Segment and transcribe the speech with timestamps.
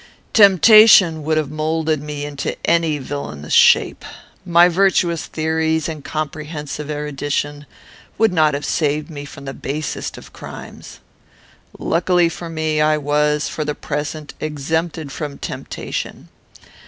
[0.33, 4.03] "Temptation would have moulded me into any villanous shape.
[4.43, 7.67] My virtuous theories and comprehensive erudition
[8.17, 11.01] would not have saved me from the basest of crimes.
[11.77, 16.29] Luckily for me, I was, for the present, exempted from temptation.